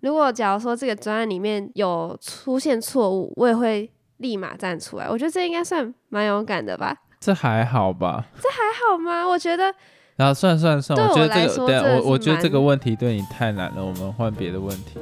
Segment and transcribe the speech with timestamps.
[0.00, 5.08] 如果假如说这个专案里面有出现错误，我也会立马站出来。
[5.08, 6.96] 我觉得这应该算蛮勇敢的吧？
[7.18, 8.24] 这还好吧？
[8.40, 9.26] 这还好吗？
[9.26, 9.74] 我觉得
[10.16, 14.98] 然后算算算我觉得这个，对我我觉得这个问题对你太难了，我们换别的问题。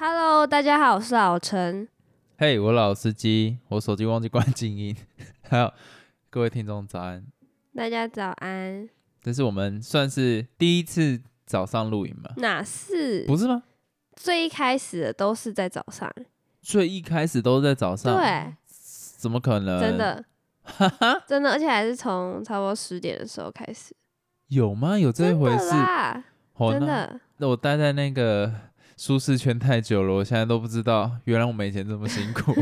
[0.00, 1.88] Hello，大家好，我是老陈。
[2.36, 4.96] 嘿、我老司机，我手机忘记关静音。
[5.42, 5.72] 还有
[6.30, 7.26] 各位听众早安，
[7.74, 8.88] 大家早安。
[9.20, 12.30] 这是我们算是第一次早上录影吗？
[12.36, 13.64] 哪是不是吗？
[14.14, 16.08] 最一开始的都是在早上？
[16.62, 19.80] 最一开始都是在早上，对，怎么可能？
[19.80, 20.24] 真的，
[21.26, 23.92] 真的，而且还是从差不多十点的时候开始。
[24.46, 24.96] 有吗？
[24.96, 25.70] 有这一回事？
[26.70, 27.20] 真的。
[27.38, 28.52] 那我待在那个
[28.98, 32.52] 舒适圈太久了，我现在都不知道，原来我们以前这么辛苦，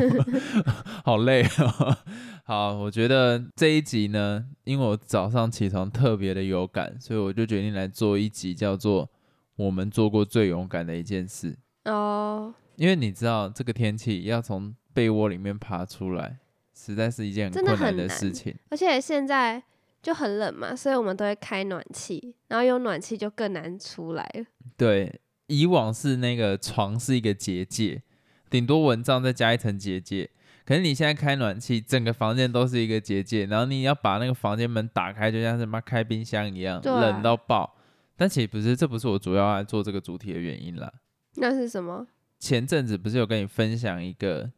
[1.02, 1.96] 好累哦。
[2.44, 9.10] 好，我觉得这一集呢，因为我早上起床特别的有感，所以我就决定来做一集叫做
[9.56, 11.56] “我们做过最勇敢的一件事
[11.86, 12.54] 哦，”。
[12.76, 16.36] 因为你知道，这个天气要从被窝里面爬出来，
[16.74, 18.54] 实在是一件很真的困难很难的事情。
[18.68, 19.62] 而且现在
[20.02, 24.44] 就很冷嘛，所以我们都会开暖气，然后有暖气就更难出来了。
[24.76, 28.02] 对，以往是那个床是一个结界，
[28.50, 30.30] 顶多蚊帐再加一层结界。
[30.64, 37.76] 可是你现在开暖气，整个房间都是一个结界，然后你要把那个房间门打开，就像是妈开冰箱一样，冷到爆。
[38.16, 40.92] 但其实不是，这不是我主要来做这个主题的原因啦。
[41.34, 42.06] 那是什么？
[42.40, 44.50] 前阵子不是有跟你分享一个，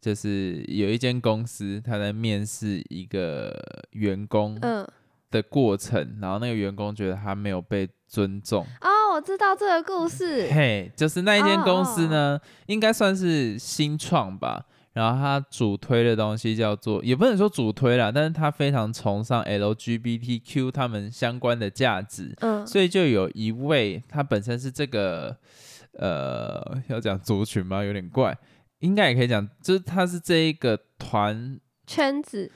[0.00, 3.54] 就是有一间公司他在面试一个
[3.92, 4.84] 员工嗯，
[5.30, 8.66] 的过程，然后那个员工觉得他没有被尊重。
[8.80, 10.46] 哦，我知道这个故事。
[10.52, 14.66] 嘿，就是那一间公司呢，应该算是新创吧。
[14.92, 25.34] 然后他主推的东西叫做，也不能说主推啦，但是他非常崇尚 LGBTQ 他们相关的价值，嗯，所以就有一位他本身是这个
[25.92, 27.82] 呃，要讲族群吗？
[27.82, 28.36] 有点怪，
[28.80, 32.50] 应该也可以讲，就是他是这一个团圈子，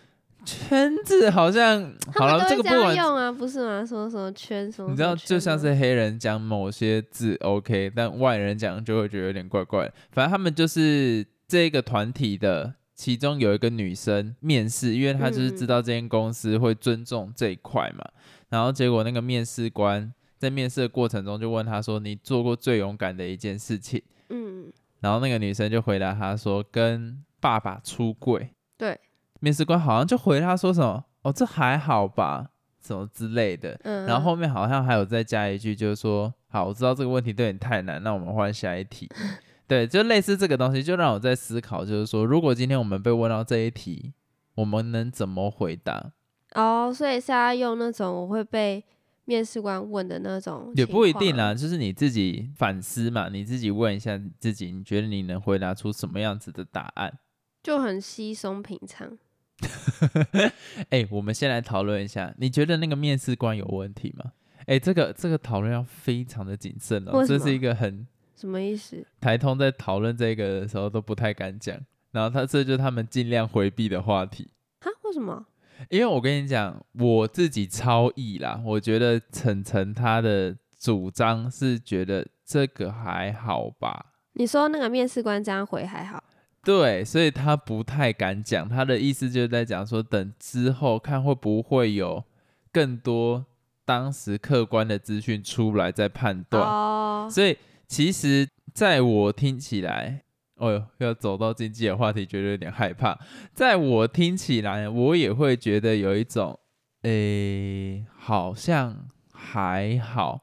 [0.45, 3.85] 圈子，好像好了，这这个不管样用啊，不是吗？
[3.85, 9.95] 什么什么圈什么，你知道，就像是黑人讲某些字 OK，但外人讲就会觉得有点怪怪的。
[10.13, 18.05] 反正他们就是这个团体的，其中有一个女生面试，因为她就是知道这间公司会尊重这一块嘛。
[18.49, 28.99] 然后结果那个面试官在面试的过程中就问她说：“你做过最勇敢的一件事情嗯，？”然后那个女生就回答她说：“跟爸爸出柜。”对，
[29.41, 39.09] 面试官好像就回他说什么：“哦，这还好吧，什么之类的。”嗯，然后后面好像还有再加一句，就是说，好，我知道这个问题对你太难，那我们换下一题。
[39.67, 44.13] 对，就类似这个东西，就让我在思考，就是说，如果今天我们被问到这一题，
[44.57, 46.13] 我们能怎么回答？
[46.55, 48.85] 哦，所以是要用那种我会被
[49.27, 57.19] 面试官问的那种，也不一定啦，，就是你自己反思嘛，你自己问一下自己，你觉得你能回答出什么样子的答案？
[57.63, 59.17] 就很稀松平常。
[60.91, 64.33] 哎、我们先来讨论一下，你觉得那个面试官有问题吗？
[64.67, 68.07] 哎、这个这个讨论要非常的谨慎哦，这是一个很
[68.37, 69.05] 什么意思？
[69.21, 71.77] 台通在讨论这个的时候都不太敢讲，
[72.13, 74.51] 然后他这就是他们尽量回避的话题。
[74.81, 74.91] 哈？
[75.03, 75.47] 为什么？
[75.89, 86.23] 因为我跟你讲，我自己超意啦，我觉得晨晨他的主张是觉得这个还好吧，你说那个面试官这样回还好？
[86.63, 92.23] 对，所以他不太敢讲，他的意思就是在讲说，等之后看会不会有
[92.71, 93.47] 更多
[93.85, 96.63] 当时客观的资讯出来再判断。
[96.63, 97.57] 哦，所以
[97.89, 100.23] 其实在我听起来，
[100.57, 103.19] 哦哟，要走到经济的话题，觉得有点害怕。
[103.55, 106.61] 在我听起来，我也会觉得有一种，
[107.03, 110.43] 诶，好像还好，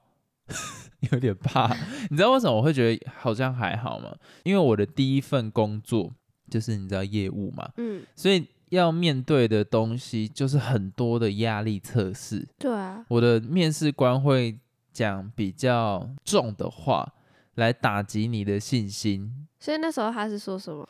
[1.12, 1.75] 有点怕。
[2.09, 4.16] 你知道为什么我会觉得好像还好吗？
[4.44, 6.11] 因为我的第一份工作
[6.49, 12.47] 就是你知道业务嘛，嗯，所以要面对的东西就是很多的压力测试。
[12.58, 14.59] 对啊，我的面试官会
[14.91, 17.14] 讲比较重的话
[17.55, 19.47] 来打击你的信心。
[19.59, 20.88] 所以那时候他是说什么？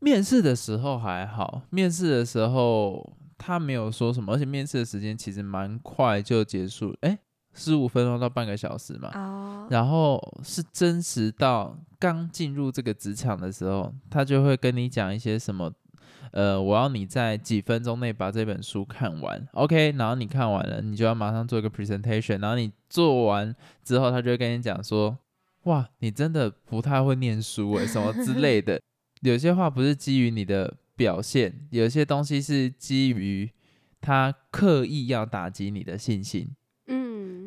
[0.00, 7.18] 面试的时候还好，面试的时候他没有说什么，而且面试的时间其实蛮快就结束，诶，
[7.58, 9.10] 十五分钟到半个小时嘛。
[9.14, 15.70] 哦，然后是真实到刚进入这个职场的时候，他就会跟你讲一些什么，
[16.30, 25.18] 呃，我要你在几分钟内把这本书看完，OK，然后你看完了，你就要马上做一个 presentation，然后你做完之后，他就会跟你讲说，
[25.64, 28.80] 哇，你真的不太会念书诶， 什么之类的。
[29.22, 33.50] 有些话不是基于你的表现，有些东西是基于
[34.00, 36.48] 他刻意要打击你的信心。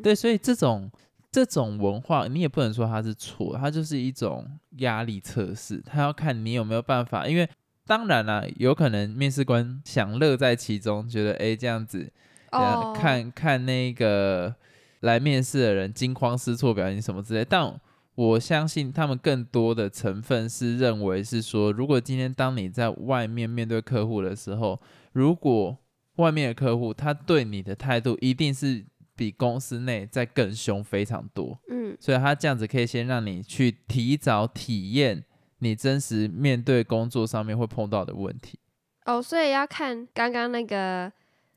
[0.02, 0.90] 嗯，对，所以这种
[1.30, 4.46] 这种文化，你也不能说它是错，它就是一种
[4.78, 7.26] 压力测试，它要看你有没有办法。
[7.26, 7.48] 因为
[7.86, 12.12] 当然啦，有可能面试官享乐在其中，觉得哎这样子，
[12.50, 14.54] 哦，看看那个
[15.00, 17.80] 来面试的人惊慌失措表情什么之类，但
[18.14, 24.78] 我相信他们更多的成分是认为是说，如果今天当你在外面面对客户的时候，
[25.12, 25.76] 如果
[26.16, 28.84] 外面的客户他对你的态度一定是
[29.16, 35.24] 比公司内再更凶非常多，嗯，所以他这样子可以先让你去提早体验
[35.58, 38.58] 你真实面对工作上面会碰到的问题。
[39.04, 41.12] 哦，所以要看刚刚那个，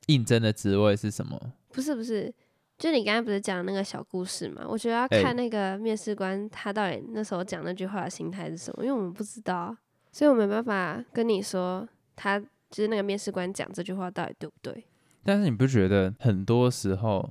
[0.08, 1.40] 应征的职位是什么？
[1.72, 2.34] 不是不是，
[2.78, 4.66] 就你刚刚不是讲那个小故事嘛？
[4.68, 9.78] 我觉得要哎看那个面试官他到底那时候讲那句话的心态是什么，因为我们不知道啊，
[10.12, 14.84] 所以我没办法跟你说他就是那个面试官讲这句话到底对不对。
[15.24, 17.28] 但是你不觉得很多时候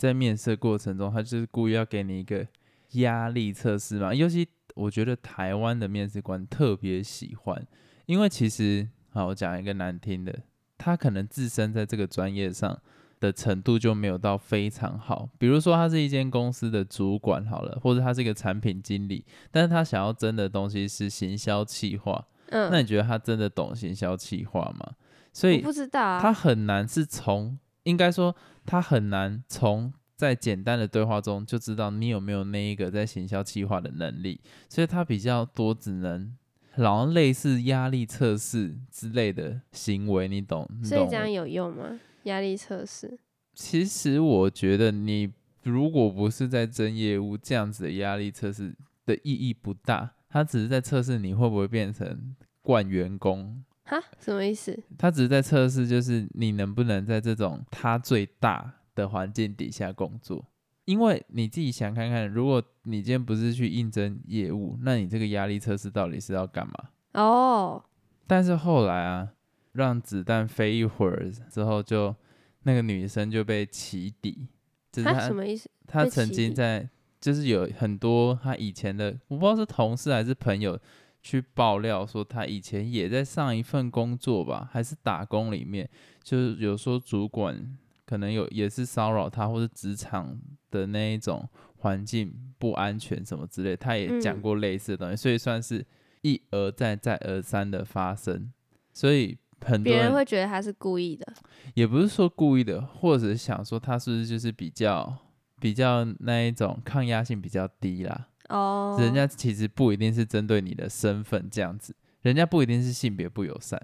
[0.00, 2.46] 在面试过程中，他就是故意要给你一个
[2.92, 4.14] 压力测试嘛？
[4.14, 7.66] 尤其我觉得台湾的面试官特别喜欢，
[8.06, 10.34] 因为其实好，我讲一个难听的，
[10.78, 12.80] 他可能自身在这个专业上
[13.20, 15.28] 的程度就没有到非常好。
[15.38, 24.94] 比如说，他是一间公司的主管好了，或者他是一个产品经理，但是他想要争的东西是行销企划，嗯，那你觉得他真的懂行销企划吗？
[25.30, 26.22] 所以不知道啊。
[26.22, 28.34] 他很难是从，应该说
[28.66, 36.36] 他很难从在简单的对话中就知道你有没有那一个在行销企划的能力，所以他比较多只能，
[36.74, 40.68] 然后类似压力测试之类的行为，你懂？
[40.70, 41.98] 你懂我所以这样有用吗？
[42.24, 43.18] 压力测试？
[43.54, 45.32] 其实我觉得你
[45.62, 48.74] 如果不是在争业务，这样子的压力测试
[49.06, 53.64] 的意义不大，他只是在测试你会不会变成惯员工。
[53.90, 54.80] 哈，什么意思？
[54.96, 60.44] 他只是在测试，就是你能不能在这种他最大的环境底下工作。
[60.84, 66.74] 因为你自己想看看，如果你今天不是去应征业务，那你这个压力测试到底是要干嘛？
[67.14, 67.84] 哦，
[68.28, 69.28] 但是后来啊，
[69.72, 72.14] 让子弹飞一会儿之后就，
[72.62, 74.46] 那个女生就被起底，
[74.92, 75.68] 就是他她什么意思？
[75.88, 76.88] 她曾经在，
[77.20, 80.78] 就是有很多她以前的，我不知道是同事还是朋友，
[81.22, 85.88] 去爆料说他以前也在上一份工作吧，还是打工里面，
[86.22, 87.76] 就是有说主管
[88.06, 90.38] 可能有也是骚扰他，或是职场
[90.70, 95.84] 的那一种环境不安全什么之类，他也讲嗯过类似的东西，所以算是
[96.22, 98.52] 一而再再而三的发生，
[98.92, 101.26] 所以很多别人会觉得他是故意的。
[101.74, 105.16] 也不是说故意的，或者想说他是不是就是比较
[105.60, 108.28] 比较那一种抗压性比较低啦。
[108.50, 113.80] 哦，人家其实不一定是针对你的身份这样子，人家不一定是性别不友善，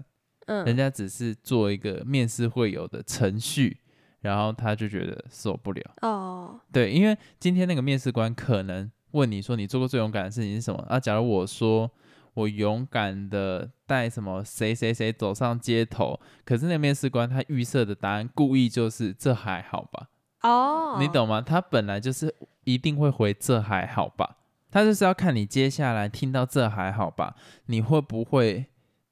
[0.46, 3.78] 嗯人嗯，家只是做一个面试会有的程序，
[4.20, 5.82] 然后他就觉得受不了。
[6.02, 10.98] 哦，对，因为今天那个面试官可能问你说你做过最勇敢的事情是什么啊？
[10.98, 11.90] 假如我说
[12.34, 20.08] 我勇敢的带什么谁谁谁走上街头，可是那个面试官他预设的答案故意就是这还好吧？
[20.42, 21.40] 哦，你懂吗？
[21.40, 22.34] 他本来就是
[22.64, 24.36] 一定会回这还好吧？
[24.76, 27.34] 他就是要看你接下来听到这还好吧，
[27.64, 28.66] 你会不会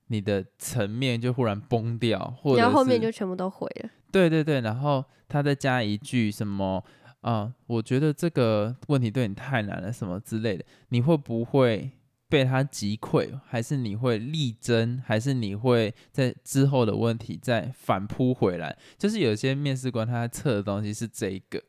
[0.08, 3.88] 你的层面就忽然崩掉，或者然后后面就全部都毁了。
[4.12, 6.84] 对对对，然后他再加一句什么
[7.22, 11.93] 啊、我觉得这个问题对你太难了，什么之类的，你会不会
[12.29, 13.31] 被他击溃？
[13.46, 15.03] 还是你会力争？
[15.06, 18.77] 还是你会在之后的问题再反扑回来？
[18.98, 21.62] 就是有些面试官他在测的东西是这一个，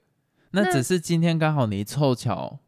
[0.51, 2.60] 那那只是今天刚好你凑巧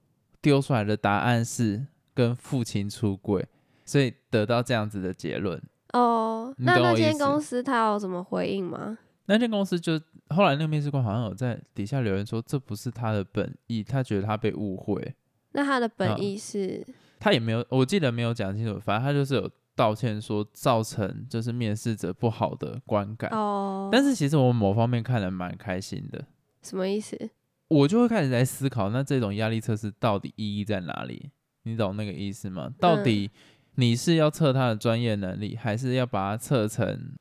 [0.47, 3.45] 丢出来的答案是跟父亲出轨，
[3.83, 5.61] 所以得到这样子的结论。
[5.91, 8.97] 哦，那那间公司他有什么回应吗？
[9.25, 9.99] 那间公司就
[10.29, 15.13] 后来那个面试官好像有在底下留言说，这不是他的本意，他觉得他被误会，
[15.51, 16.81] 那他的嗯本意是
[17.19, 23.29] 他也没有，我记得没有讲清楚，反正他就是有道歉说造成就是面试者不好的观感。
[23.31, 26.23] 哦，但是其实我某方面看得蛮开心的，
[26.61, 27.29] 什么意思？
[27.67, 31.31] 我就会开始在思考，那这种压力测试到底意义在哪里？
[31.63, 32.69] 你懂那个意思吗？
[32.79, 33.29] 到底
[33.75, 37.17] 你是要测他的专业能力，还是要把它测成？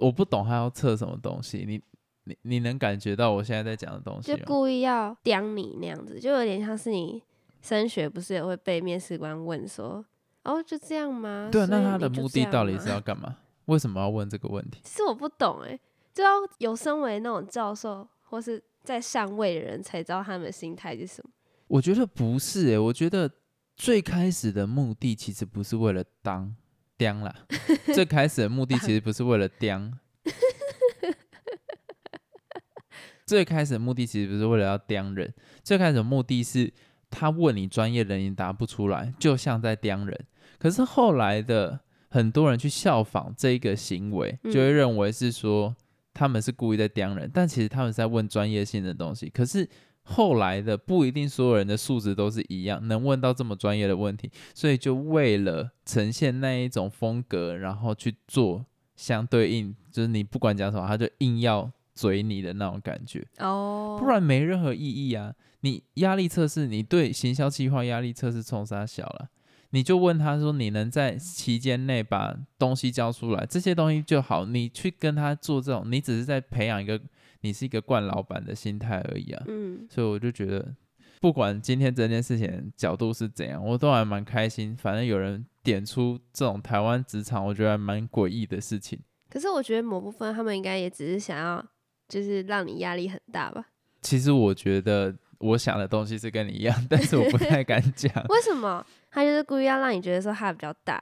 [0.00, 1.80] 我不懂他要测什么东西，你
[2.24, 4.36] 你你能感觉到我现在在讲的东西？
[4.36, 7.22] 就故意要刁你那样子，就有点像是你
[7.62, 10.04] 升学不是也会被面试官问说，
[10.44, 11.48] 哦，就这样吗？
[11.50, 13.36] 对啊，那他的目的到底是要干嘛？
[13.64, 14.80] 为什么要问这个问题？
[14.84, 15.78] 其实我不懂哎、
[16.14, 21.30] 就要有身为那种教授或是在上位的人才知道他们的心态是什么。
[21.66, 23.30] 我觉得不是诶、我觉得
[23.76, 26.54] 最开始的目的其实不是为了当
[26.96, 27.34] 刁啦，
[27.94, 29.90] 最开始的目的其实不是为了刁，
[33.26, 35.32] 最开始的目的其实不是为了要刁人，
[35.62, 36.72] 最开始的目的是
[37.10, 40.26] 他问你专业人你答不出来，就像在刁人。
[40.58, 41.78] 可是后来的
[42.10, 45.76] 很多人去效仿这一个行为，就会嗯认为是说
[46.18, 49.30] 他们是故意在刁人，但其实他们是在问专业性的东西。
[49.30, 49.68] 可是
[50.02, 63.24] 后来的不一定所有人的素质都是一样，能问到这么专业的问题，所以就为了呈现那一种风格，然后去做相对应，就是你不管讲什么，他就硬要嘴你的那种感觉。
[63.38, 65.32] 哦，不然没任何意义啊！
[65.60, 69.28] 你压力测试，你对行销计划压力测试冲啥小了？
[69.70, 74.46] 你就问他说，你能在期间内把东西交出来，这些东西就好。
[74.46, 77.00] 你去跟他做这种，你只是在培养一个
[77.42, 79.44] 你是一个惯老板的心态而已啊。
[79.46, 80.74] 嗯，所以我就觉得，
[81.20, 84.74] 不管今天这件事情角度是怎样，我都还蛮开心。
[84.76, 88.98] 反正有人点出这种台湾职场，我觉得还蛮诡异的事情。
[89.28, 91.62] 可是我觉得某部分他们应该也只是想要，
[92.08, 93.66] 就是让你压力很大吧？
[94.00, 98.12] 其实我觉得我想的东西是跟你一样， 但是我不太 敢讲。
[98.28, 98.84] 为什么？
[99.10, 100.98] 他就是故意要让你觉得说他比较大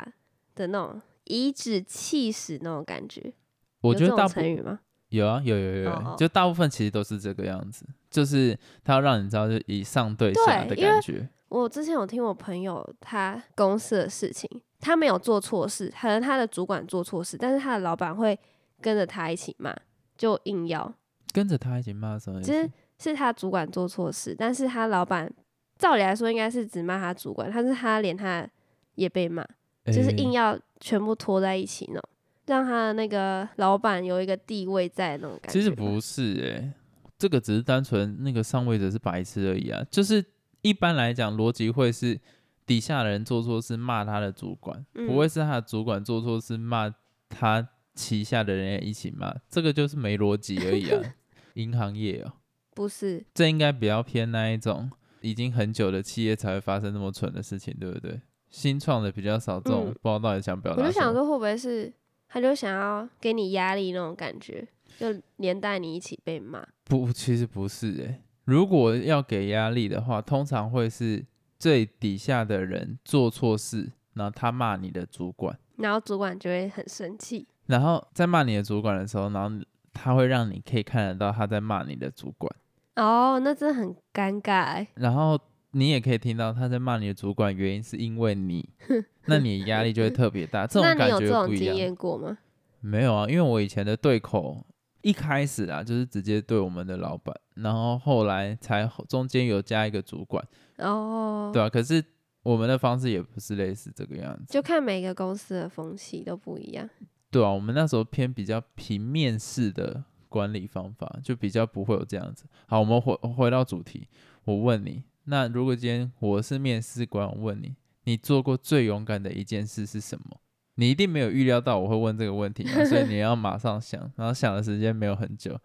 [0.55, 3.33] 的那种颐指气使那种感觉。
[3.81, 4.81] 我觉得大部成语吗？
[5.09, 11.29] 有啊，有有有有，哦哦就大部分其实都是这个样子，就是他要让你知道，就以上对下的感觉。
[11.49, 14.51] 我之前有听我朋友他公司的事情，
[14.81, 18.37] 他没有做错事，可能他的主管做错事，但是他的老板会
[18.81, 19.75] 跟着他一起骂，
[20.19, 20.93] 就硬要。
[21.33, 22.71] 跟着他一起骂什么意思？
[22.99, 25.33] 是他主管做错事，但是他老板
[25.79, 28.49] 照理来说应该是只骂他主管，但是他连他
[28.95, 29.45] 也被骂，
[29.87, 32.09] 就是硬要全部拖在一起那种，
[32.47, 35.53] 让他的那个老板有一个地位在那种感觉。
[35.53, 36.73] 其实不是诶、
[37.19, 39.85] 这个只是单纯那个上位者是白痴而已啊。
[39.91, 40.25] 就是
[40.63, 42.19] 一般来讲，逻辑会是
[42.65, 46.93] 底下的人做错事骂他的主管，嗯不会是他的主管做错事骂
[47.29, 51.03] 他旗下的人也一起骂，这个就是没逻辑而已啊。
[51.55, 52.33] 银行业哦、
[52.77, 54.91] 不是，这应该比较偏那一种
[55.23, 58.21] 已经很久的企业才会发生那么蠢的事情，对不对？
[58.51, 60.83] 新创的比较少，这种、嗯不知道到底想表达。
[60.83, 61.91] 我就想说会不会是
[62.29, 64.69] 他就想要给你压力那种感觉，
[64.99, 66.69] 就连带你一起被骂。
[66.85, 71.25] 不，其实不是诶、如果要给压力的话，通常会是
[71.59, 82.55] 最底下的人做错事，然后他骂你的主管，然后主管就会很生气，然后在骂你的主管的时候，然后他会让你可以看得到他在骂你的主管，
[82.97, 84.89] 哦，那真的很尴尬欸。
[84.95, 85.39] 然后
[85.73, 88.69] 你也可以听到他在骂你的主管，原因是因为你，
[89.27, 90.67] 那你的压力就会特别大。
[90.67, 91.75] 这那种感你有这种觉不一样。
[91.75, 92.39] 经验过吗？
[92.81, 94.65] 没有啊，因为我以前的对口
[95.03, 100.45] 一开始啊，就是直接对我们的老板，然后后来才中间有加一个主管，
[100.79, 102.03] 哦，对啊，可是
[102.43, 106.89] 我们的方式也不是类似这个样子，就看每个公司的风气都不一样。
[107.31, 110.05] 对啊，我们那时候偏比较平面式的
[110.37, 112.45] 管理方法，就比较不会有这样子。
[112.67, 114.07] 好，我们回回到主题，
[114.45, 117.75] 我问你，那如果今天我是面试官，我问你，
[118.05, 120.41] 你做过最勇敢的一件事是什么？
[120.75, 125.59] 你一定没有预料到我会问这个问题嘛， 所以你要马上想，然后想的时间没有很久。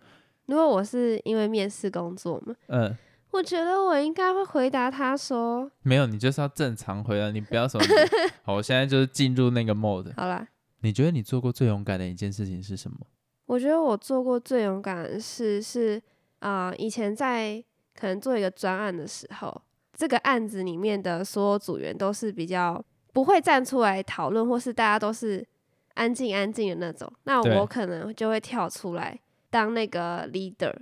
[0.45, 2.95] 如果我是因为面试工作嘛，嗯，
[3.31, 7.85] 我觉得我应该会回答他说没有，你就是要正常回答，你不要什么。
[8.43, 10.13] 好，我现在就是进入那个 mode。
[10.17, 10.47] ：“好啦，
[10.79, 12.97] 你觉得你做过最勇敢的一件事情是什么？
[13.51, 16.01] 我觉得我做过最勇敢的事是，
[16.39, 17.61] 啊，以前在
[17.93, 19.61] 可能做一个专案的时候，
[19.93, 22.81] 这个案子里面的所有组员都是比较
[23.11, 25.45] 不会站出来讨论，或是大家都是
[25.95, 30.73] 安静安静的那种，那我可能就会跳出来当那个 leader，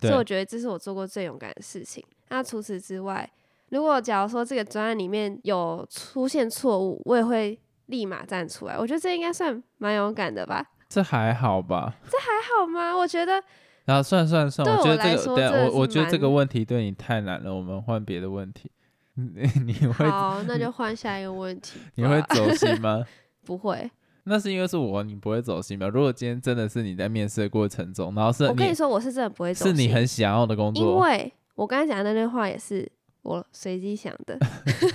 [0.00, 2.04] 所以我，觉得这是我做过最勇敢的事情。
[2.30, 3.30] 那除此之外，
[3.68, 7.56] 如果假如说这个专案里面有出现错误，我也会
[7.86, 8.76] 立马站出来。
[8.76, 10.72] 我觉得这应该算蛮勇敢的吧？
[10.88, 11.94] 这还好吧？
[12.10, 12.96] 这还好吗？
[12.96, 13.42] 我觉得
[13.84, 18.70] 然后算了算了算了，我我觉得这个，等一下说真的是我我觉得这个问题对你太难了，我们换别的问题。
[19.14, 21.78] 你你会好，那就换下一个问题。
[21.94, 23.02] 你会走心吗？
[23.46, 23.90] 不会？
[24.24, 25.88] 那是因为是我，你不会走心吧？
[25.88, 32.86] 如果今天真的是你在面试的过程中，然后是我跟你说，我是真的不会走心，是你很想要的工作因作，为我刚才讲的那句话也是
[33.26, 34.38] 我随机想的，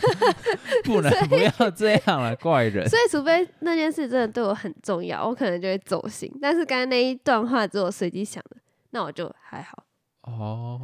[0.86, 2.88] 不能不要这样了，怪人。
[2.88, 6.32] 所以除非那件事真的对我很重要，我可能就会走心。
[6.42, 8.56] 但是刚才那一段话只有随机想的，
[8.92, 9.84] 那我就还好。
[10.22, 10.80] 哦，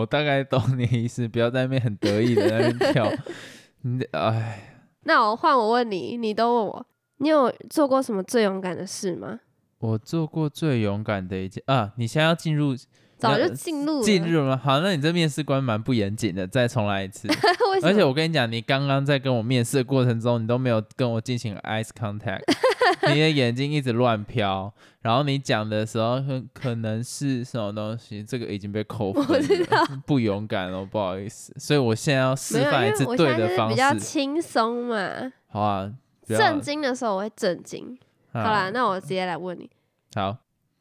[0.00, 3.12] 我大概懂你的意思，不要在那边很得意的在那边跳。
[3.82, 6.86] 你哎，那我换我问你，你都问我，
[7.18, 9.40] 你有做过什么最勇敢的事吗？
[9.80, 11.92] 我做过最勇敢的一件啊！
[11.96, 12.74] 你现在要进入
[13.18, 14.56] 早就进入了进入了？
[14.56, 17.28] 好，那你这面试官蛮不严谨的，再重来一次。
[17.82, 22.42] 而且我跟你讲，你刚刚在跟我面试的过程中，你都没有跟我进行 eyes contact，
[23.12, 24.72] 你的眼睛一直乱飘，
[25.02, 31.54] 然后你讲的时候可可能是什么东西，这个已经被扣分了，不勇敢哦，不好意思。
[31.58, 35.32] 所以我现在要示范一次对的方式比较，轻松嘛。
[35.48, 35.92] 好啊。
[36.26, 37.98] 震惊的时候我会震惊。
[38.30, 39.70] 好好啦，那我直接来问你，
[40.14, 40.36] 好，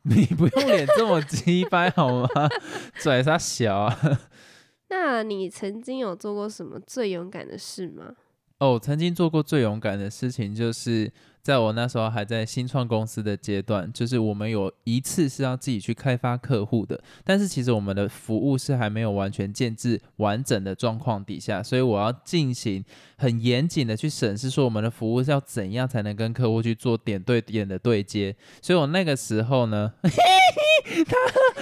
[0.15, 2.27] 你不用脸这么鸡掰好吗？
[2.99, 3.99] 拽啥小啊？
[4.89, 8.13] 那你曾经有做过什么最勇敢的事吗？
[8.59, 11.11] 哦，曾经做过最勇敢的事情，就是
[11.43, 22.83] 在我那时候还在新创公司的阶段，就是我们有一次是要自己去开发客户的，但是其实我们的服务是还没有完全建制完整的状况底下，所以我要进行
[23.19, 28.35] 很严谨的去审视，说我们的服务是要怎样才能跟客户去做点对点的对接。
[28.63, 30.11] 所以我那个时候呢， 他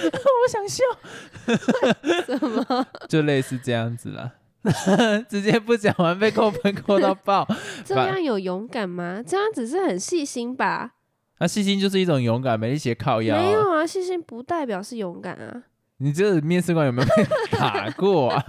[0.00, 0.82] 我想笑，
[2.24, 2.86] 什么？
[3.06, 4.32] 就类似这样子啦。
[5.28, 7.46] 直接不讲完被扣分扣到爆，
[7.84, 9.22] 这样有勇敢吗？
[9.26, 10.92] 这样只是很细心吧？
[11.38, 13.42] 那细心就是一种勇敢，没力气靠腰、啊。
[13.42, 15.62] 没有啊，细心不代表是勇敢啊。
[15.98, 18.44] 你这个面试官有没有被打过啊？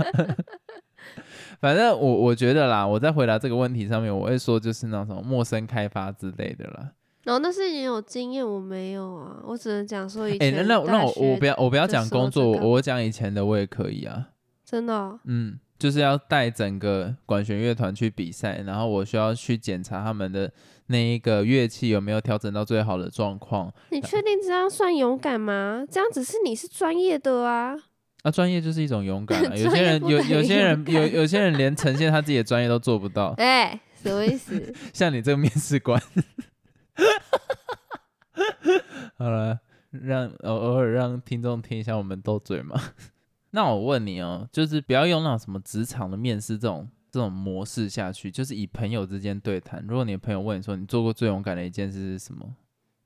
[1.59, 6.91] 反正我我觉得啦，我在回答这个问题上面，我会说就是那种陌生开发之类的啦。
[7.23, 14.29] 然后那是你有经验，我没有啊，我只能讲说以哎、前那那那我我不要我不要讲工作，我我讲以前的我也可以啊。
[14.63, 20.51] 真的哦、嗯，就是要带整个管弦乐团去比赛，然后我需要去检查他们的
[20.87, 23.71] 那一个乐器有没有调整到最好的状况。
[23.91, 25.85] 你确定这样算勇敢吗？
[25.91, 27.75] 这样只是你是专业的啊。
[28.23, 29.53] 啊，专业就是一种勇敢、啊。
[29.55, 34.73] 有些人有有些人有有些人连呈现他自己的专业都做不到， 哎、什么意思？
[34.91, 36.01] 像你这个面试官。
[39.17, 39.59] 好了，
[39.91, 42.81] 让偶偶尔让听众听一下我们斗嘴嘛。
[43.57, 49.83] 那我问你哦，就是不要用那种什么职场的面试这种这种模式下去，就是以朋友之间对谈。
[49.87, 52.53] 如果你的朋友问你说你做过最勇敢的一件事是什么，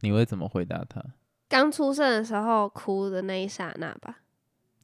[0.02, 1.02] 你会怎么回答他？
[1.47, 4.23] 刚出生的时候哭的那一刹那吧，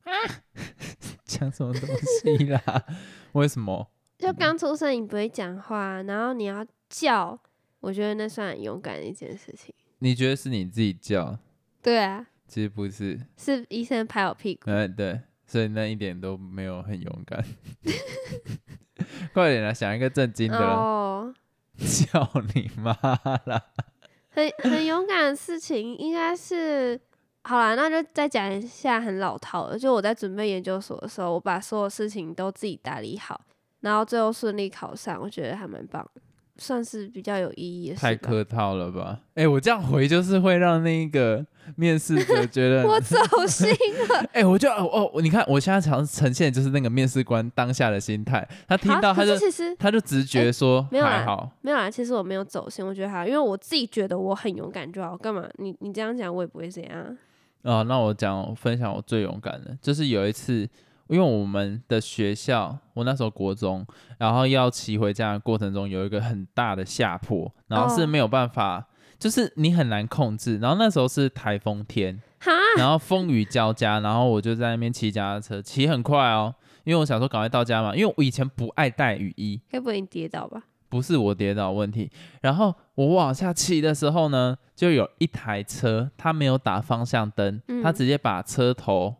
[0.05, 0.11] 啊
[1.25, 1.89] 讲什么东
[2.23, 2.85] 西啦？
[3.33, 3.91] 为什么？
[4.17, 7.37] 就刚出生你不会讲话，然后你要叫，
[7.81, 9.75] 我觉得那算很勇敢的一件事情。
[9.99, 11.37] 你觉得是你自己叫？
[11.81, 14.61] 对啊，其实不是，是医生拍我屁股。
[14.67, 17.43] 嗯，对，所以那一点都没有很勇敢。
[19.33, 21.33] 快点来想一个震惊的了，哦，
[21.77, 22.93] 叫你妈
[23.45, 23.63] 啦！
[24.29, 26.99] 很很 勇敢的事情应该是，
[27.43, 33.39] 好啦，那就再讲一下很老套的，就我在准备研究所的时候，我把所有事情都自己打理好，
[33.81, 36.21] 然后最后顺利考上，我觉得还蛮棒的，
[36.57, 38.01] 算是比较有意义的事。
[38.01, 39.19] 太客套了吧？
[39.35, 43.17] 哎、我这样回就是会让那个面试者 觉得我走
[43.47, 55.47] 心了， 哎、我就哦哦，你看我现在常呈现就是那个面试官当下的心态，他听啊到他就、其实他就直觉说没有啦还好，没有啦，其实我没有走心，我觉得还好，因为我自己觉得我很勇敢就好，干嘛？
[55.57, 57.17] 你你这样讲我也不会怎样。
[57.63, 60.67] 哦，那我讲分享我最勇敢的，就是有一次，
[61.09, 63.85] 因为我们的学校，我那时候国中，
[64.17, 70.57] 然后要骑回家的过程中有一个很大的下坡，然后是哦没有办法，就是你很难控制。
[70.57, 80.63] 然后那时候是台风天，哈，然后风雨交加，然后我就在那边骑脚踏车，骑很快哦，因为我想说赶快到家嘛，因为我以前不爱带雨衣，该不会你跌倒吧？
[80.89, 82.09] 不是我跌倒的问题。
[82.41, 89.13] 然后我往下骑的时候呢，就有一台车，它没有打方向灯，它嗯直接把车头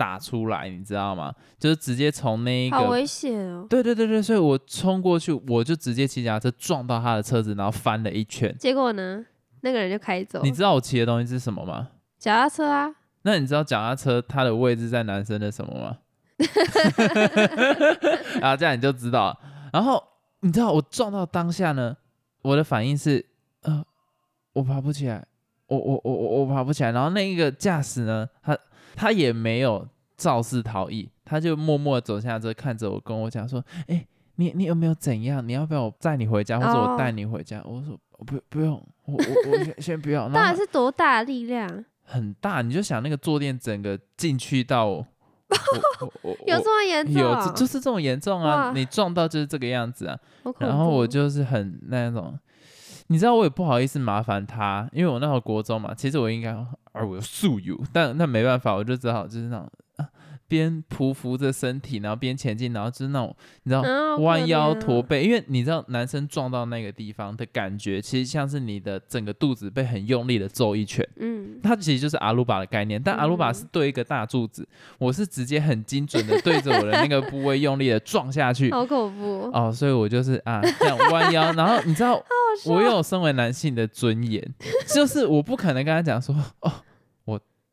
[0.00, 1.30] 打出来，你知道吗？
[1.58, 2.76] 就是直接从那一个。
[2.78, 3.66] 好危险哦！
[3.68, 8.56] 对对对对，所以我冲过去，我就直接骑脚踏车撞到他的车子，然后翻了一圈。
[8.58, 9.22] 结果呢，
[9.60, 11.88] 那个人就开走，你知道我骑的东西是什么吗？
[12.18, 15.98] 脚踏车啊，那你知道脚踏车它的位置在男生的什么吗？
[18.40, 19.38] 啊，这样你就知道了。
[19.70, 20.02] 然后
[20.40, 21.94] 你知道我撞到当下呢，
[22.40, 23.22] 我的反应是，
[23.64, 23.84] 呃，
[24.54, 25.22] 我爬不起来，
[25.66, 26.90] 我我我我我爬不起来。
[26.92, 28.56] 然后那一个驾驶呢，他
[29.00, 35.48] 他也没有肇事逃逸，他就默默地走下车，看着我跟我讲说，哎、你你有没有怎样？
[35.48, 37.62] 你要不要我载你回家，或者我带哦你回家？
[37.64, 38.74] 我说不不用，
[39.06, 40.28] 我我我先先不要。
[40.28, 41.82] 然后到底是多大的力量？
[42.04, 45.06] 很大，你就想那个坐垫整个进去到我，
[46.00, 47.14] 我我 有这么严重？
[47.14, 48.70] 有就就是这种严重啊！
[48.74, 50.18] 你撞到就是这个样子啊。
[50.58, 52.38] 然后我就是很那种，
[53.12, 56.56] 你知道我也不好意思麻烦他，因为我那会国中嘛，其实我应该
[56.92, 59.68] 而我又素有，但那没办法，我就只好就是那种
[60.50, 63.82] 边匍匐着身体，然后边前进，然后就是那种你知道
[64.16, 71.08] 弯腰驼背，因为你知道男生撞到那个地方的感觉，其实像是你的整个肚子被很用力的揍一拳。
[71.20, 74.66] 嗯，它其实就是阿鲁巴的概念，但阿鲁巴嗯是对一个大柱子，
[74.98, 78.72] 我是直接很精准的对着我的那个部位用力的撞下去。
[78.72, 82.20] 好恐怖哦，哦，所以我就是啊这样弯腰，然后你知道
[82.66, 84.42] 我有身为男性的尊严，
[84.92, 86.89] 就是我不可能跟他讲说哦我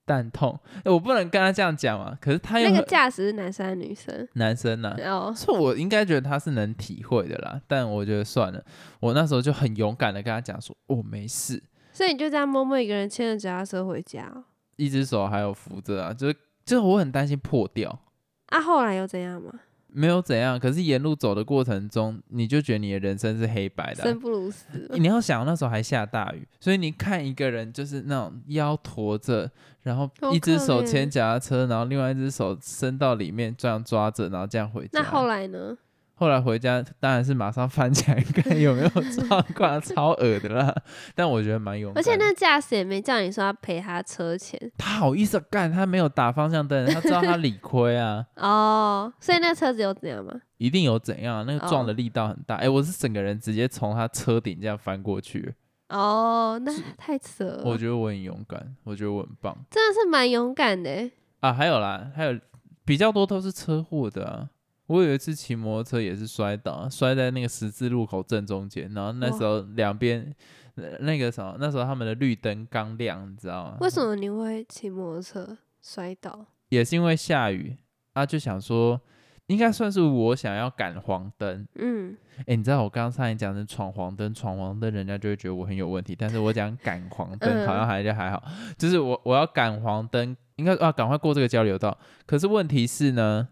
[0.08, 2.17] 蛋痛，欸我不能跟他这样讲嘛。
[2.22, 4.28] 可是他那个驾驶是男生还是女生？
[4.34, 8.63] 男生呢、哦，所以我应该觉得他是能体会的啦，但我觉得算了，
[9.02, 14.46] 我那时候就很勇敢的跟他讲说我、没事，所以你就这样默默一个人牵着脚踏车回家哦、
[14.78, 18.00] 一只手还有扶着啊，就是就是我很担心破掉。
[18.48, 18.62] 啊？
[18.62, 19.52] 后来又怎样嘛？
[19.91, 24.65] 没有怎样，可是沿路走的过程中，你就觉得你的人生是黑白的啊、生不如死。
[24.91, 29.50] 你要想那时候还下大雨，所以你看一个人就是那种腰驼着，
[29.84, 35.00] 然后一只手牵脚踏车，然后另外一只手伸到里面这样抓着，然后这样回家。
[35.00, 35.78] 那后来呢？
[36.19, 40.75] 后来回家当然是马上翻起来看有没有状况，超恶的啦。
[41.13, 42.01] 但我觉得蛮勇敢的。
[42.01, 50.34] 而且那驾驶也没叫你说要赔他车钱他好意思干，他没有打方向灯，他知道他理亏啊， 哦，所以那车子有怎样吗？
[50.58, 51.45] 一定有怎样？
[51.45, 52.56] 那个撞的哦力道很大。
[52.56, 55.53] 哎、我是整个人直接从他车顶这样翻过去，
[55.89, 61.12] 哦，那太扯了，我觉得我很勇敢，我觉得我很棒真的是蛮勇敢的欸。
[61.41, 61.53] 啊。
[61.53, 62.39] 还有啦，还有
[62.84, 64.49] 比较多都是车祸的啊。
[64.88, 70.34] 我有一次骑摩托车也是摔倒啊，摔在那个十字路口正中间，然后那时候两边
[70.76, 73.78] 呃那个什么，那时候他们的绿灯刚亮，你知道吗？
[73.82, 76.45] 为什么你会骑摩托车摔倒？
[76.69, 77.78] 也是因为下雨
[78.13, 79.00] 啊，就想说
[79.47, 81.65] 应该算是我想要赶黄灯。
[81.76, 88.43] 嗯，哎、你知道我刚刚上一讲是闯黄灯，闯黄灯人家就会觉得我很有问题，但是我讲赶黄灯好像嗯还就还好，
[88.78, 91.97] 就是我我要赶黄灯，应该啊赶快过这个交流道。
[92.26, 93.47] 可是问题是呢，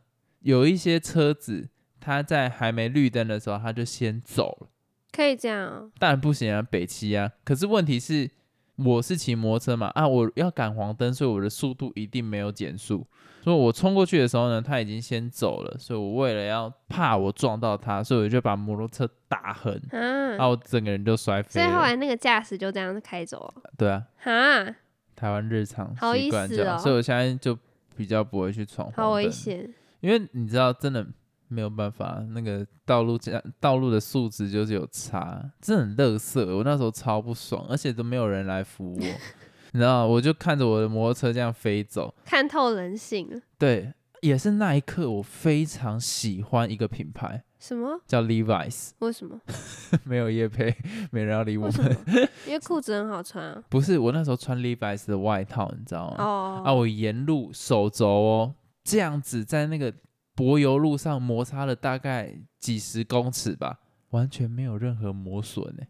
[0.45, 1.67] 有一些车子
[1.99, 4.67] 它在还没绿灯的时候，它就先走了，
[5.11, 5.89] 可以这样哦。
[5.97, 7.31] 当然不行啊，北七啊。
[7.43, 8.29] 可是问题是，
[8.75, 13.07] 我是骑摩托车嘛，啊，我要赶黄灯，所以我的速度一定没有减速。
[13.43, 21.67] 所以我冲过去的时候呢，他已经先走了，所以我为了要怕我撞到他，所以我就把摩托车打横，啊，啊，我整个人就摔飞了。
[21.67, 23.71] 所以后来那个驾驶就这样开走了。
[23.75, 24.75] 对啊，哈，
[25.15, 27.57] 台湾日常好意习惯这样，思哦所以我现在就
[27.95, 29.73] 比较不会去闯好危险。
[30.05, 31.03] 因为你知道，真的
[31.47, 33.17] 没有办法，那个道路
[33.59, 36.55] 道路的素质就是有差，真的很乐色。
[36.55, 38.99] 我那时候超不爽，而且都没有人来扶我，
[39.73, 43.41] 你知道，我就看着我的摩托车这样飞走，看透人性了。
[43.57, 43.91] 对，
[44.21, 47.43] 也是那一刻我非常喜欢一个品牌。
[47.57, 47.99] 什么？
[48.05, 49.39] 叫 Levi's，为什么？
[50.05, 50.75] 没有叶配，
[51.09, 51.97] 没人要理我们。
[52.45, 53.63] 因为 裤子很好穿啊。
[53.69, 56.15] 不是，我那时候穿 Levi's 的外套，你知道吗？
[56.19, 58.53] 哦，啊，我沿路手肘哦，
[58.85, 59.93] 这样子在那个
[60.33, 63.79] 柏油路上摩擦了大概几十公尺吧，
[64.11, 65.83] 完全没有任何磨损呢。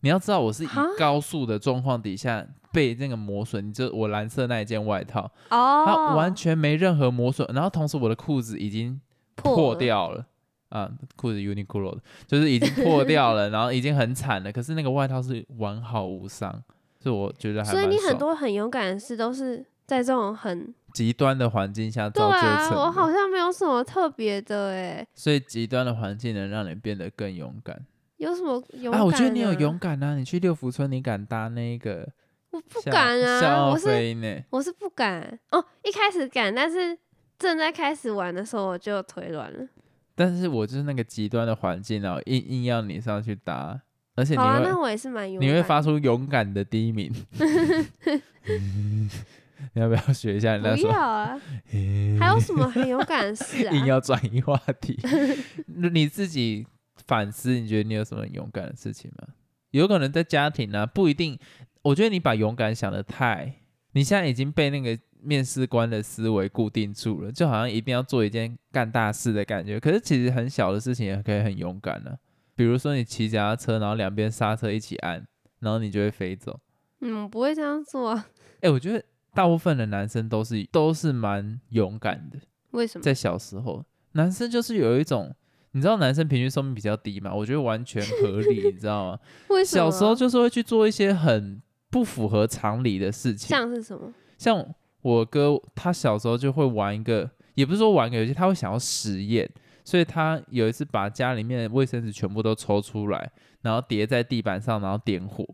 [0.00, 9.00] 你要知道，我是以高速的状况底下被那个磨损，你就我蓝色那一件外套，哦，它完全没任何磨损，然后同时我的裤子已经
[9.36, 9.76] 破。
[9.76, 10.26] 掉了。
[10.70, 14.52] 啊，裤子 Uniqlo 的，就是已经破掉了， 然后已经很惨了。
[14.52, 16.62] 可是那个外套是完好无伤，
[17.00, 22.86] 所以我觉得还所以你很多很勇敢的事都是在这种很极端的环境下造就啊，成啊。
[22.86, 27.84] 我好像没有什么特别的哎，所以极端的环境能让你变得更勇敢
[28.16, 29.04] 有什么勇敢、啊！
[29.04, 30.16] 我觉得你有勇，敢啊！
[30.16, 32.08] 你去六福村，你敢搭那个
[32.50, 34.44] 我不敢啊，我是？
[34.50, 36.98] 我是不敢哦，一开始敢，但是
[37.38, 39.68] 正在开始玩的时候我就腿软了。
[40.16, 43.80] 但是我就是那个极端的环境然后硬硬要你上去搭，
[44.16, 45.48] 而且你好啊，那我也是蛮勇敢。
[45.48, 47.14] 你会发出勇敢的第一名。
[49.74, 50.90] 你要不要学一下人家不说？
[50.90, 51.40] 要啊？
[52.18, 53.74] 还有什么很勇敢的事啊？
[53.74, 54.98] 硬要转移话题，
[55.66, 56.66] 你自己
[57.06, 59.28] 反思，你觉得你有什么很勇敢的事情吗？
[59.70, 61.38] 有可能在家庭啊，不一定。
[61.82, 63.54] 我觉得你把勇敢想的太，
[63.92, 69.78] 你现在已经被那个面试官的思维固定住了，就好像一定要做一件干大事的感觉。
[69.78, 72.16] 可是其实很小的事情也可以很勇敢呢、
[72.54, 75.26] 比如说你骑脚踏车，然后两边刹车一起按，
[75.60, 76.58] 然后你就会飞走。
[77.00, 78.26] 嗯，不会这样做啊。
[78.60, 79.02] 哎、我觉得
[79.34, 82.38] 大部分的男生都是都是蛮勇敢的。
[82.72, 83.02] 为什么？
[83.02, 85.34] 在小时候，男生就是有一种，
[85.72, 87.34] 你知道男生平均寿命比较低嘛？
[87.34, 89.18] 我觉得完全合理， 你知道吗？
[89.48, 89.90] 为什么？
[89.90, 94.12] 小时候就是会去做一些很不符合常理的事情，像是什么？
[94.36, 94.64] 像
[95.00, 99.48] 我哥他小时候就会玩一个，也不是说玩个游戏，他会想要实验，
[99.84, 103.30] 所以他有一次把家里面的卫生纸全部都抽出来，
[103.62, 105.46] 然后叠在地板上，然后点火。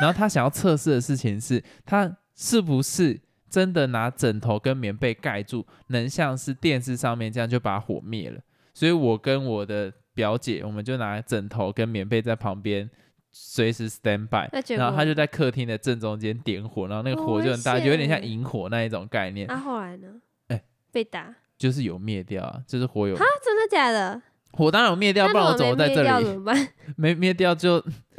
[0.00, 3.18] 然后他想要测试的事情是，他是不是
[3.48, 8.38] 真的拿枕头跟棉被盖住，能像是电视上面这样就把火灭了。
[8.74, 12.88] 所以我跟我的表姐，我们就拿枕头跟棉被在旁边
[13.32, 20.08] 随时 stand by，那结果然后他就在客厅的正中间点火，然后那个火就很大，就有点像险引火那一种概念，啊，后来呢？
[20.48, 21.36] 哎被打啊？
[21.56, 24.20] 就是有灭掉啊，就是火有啊真的假的？
[24.56, 26.08] 火当然有灭掉，不然我怎么在这里？
[26.08, 26.68] 掉怎么办？
[26.96, 27.78] 没灭掉就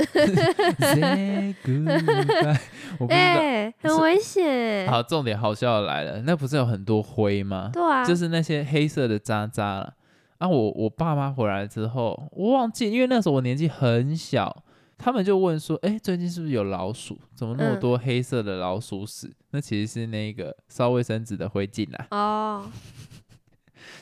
[0.80, 2.60] say goodbye，
[3.00, 3.15] 我不知道。
[3.15, 4.88] 哎，很危险。
[4.89, 7.69] 好，重点好笑的来了，那不是有很多灰吗？
[7.73, 9.93] 对啊，就是那些黑色的渣渣了。
[10.38, 14.63] 啊，我我爸妈回来之后，我忘记，因为那时候我年纪很小，
[14.97, 17.17] 他们就问说，哎、最近是不是有老鼠？
[17.34, 19.34] 怎么那么嗯多黑色的老鼠屎？
[19.52, 22.08] 那其实是那个烧卫生纸的灰烬啦。
[22.12, 22.65] 哦，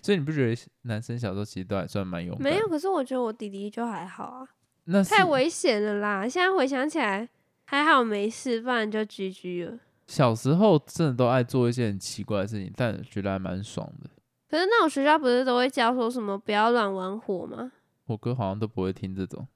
[0.05, 2.43] 所以你不觉得男生小时候其实都还算蛮勇敢？
[2.43, 4.47] 没有。，可是我觉得我弟弟就还好啊，
[4.83, 6.27] 那太危险了啦！
[6.27, 7.27] 现在回想起来，
[7.65, 9.79] 还好没事，不然就 GG 了。
[10.05, 14.09] 小时候真的都爱做一些很奇怪的事情，但觉得还蛮爽的。
[14.47, 17.71] 可是那种学校不是都会教说什么不要乱玩火吗？
[18.05, 19.47] 我哥好像都不会听这种。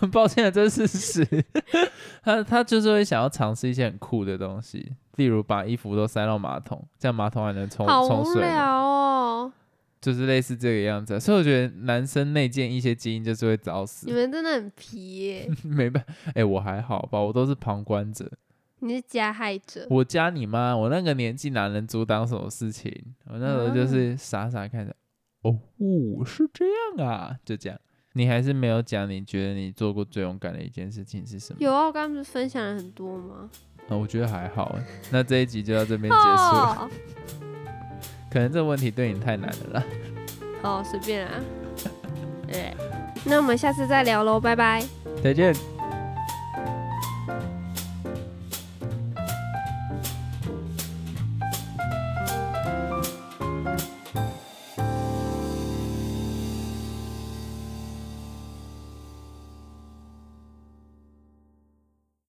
[0.00, 1.44] 很 抱歉，这是事实。
[2.24, 9.52] 他他就是会想要尝试一些很酷的东西，例如把衣服都塞到马桶，这样马桶还能冲好冲水好，无聊哦！
[10.00, 11.20] 就是类似这个样子啊。
[11.20, 16.14] 所以我觉得男生内建一些基因就是会早死你，们真的很皮耶， 没办法。
[16.36, 18.30] 哎、我还好吧，我都是旁观者。
[18.78, 19.84] 你是加害者。
[19.90, 22.92] 我加你妈，我那个年纪哪能阻挡什么事情？
[23.26, 24.94] 我那时候就是傻傻看着，
[25.42, 25.58] 哦，
[26.24, 26.64] 是这
[26.96, 27.76] 样啊，就这样。
[28.14, 31.58] 你还是没有讲，你觉得你做过最勇敢的一件事情是什么？
[31.60, 33.50] 有啊，我刚刚不是分享了很多吗？
[33.88, 34.84] 啊，我觉得还好欸。
[35.10, 36.76] 那这一集就到这边结束了。
[36.80, 36.90] 哦，
[38.30, 39.84] 可能这个问题对你太难了啦。
[40.62, 41.32] 哦，随便啊。
[42.46, 42.74] 对，
[43.24, 44.82] 那我们下次再聊喽，拜拜。
[45.22, 45.54] 再见。